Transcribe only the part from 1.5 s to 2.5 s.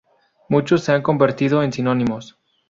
en sinónimos.